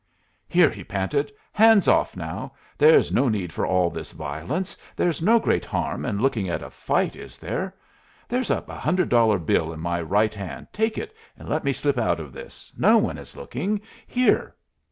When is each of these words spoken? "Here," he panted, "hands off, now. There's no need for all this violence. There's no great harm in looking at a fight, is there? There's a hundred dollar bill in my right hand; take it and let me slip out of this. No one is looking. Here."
"Here," 0.47 0.71
he 0.71 0.83
panted, 0.83 1.31
"hands 1.51 1.87
off, 1.87 2.17
now. 2.17 2.53
There's 2.75 3.11
no 3.11 3.29
need 3.29 3.53
for 3.53 3.67
all 3.67 3.91
this 3.91 4.13
violence. 4.13 4.75
There's 4.95 5.21
no 5.21 5.37
great 5.39 5.63
harm 5.63 6.05
in 6.07 6.19
looking 6.19 6.49
at 6.49 6.63
a 6.63 6.71
fight, 6.71 7.15
is 7.15 7.37
there? 7.37 7.75
There's 8.27 8.49
a 8.49 8.61
hundred 8.61 9.09
dollar 9.09 9.37
bill 9.37 9.71
in 9.71 9.79
my 9.79 10.01
right 10.01 10.33
hand; 10.33 10.65
take 10.73 10.97
it 10.97 11.15
and 11.37 11.47
let 11.47 11.63
me 11.63 11.71
slip 11.71 11.99
out 11.99 12.19
of 12.19 12.33
this. 12.33 12.71
No 12.75 12.97
one 12.97 13.19
is 13.19 13.37
looking. 13.37 13.79
Here." 14.07 14.55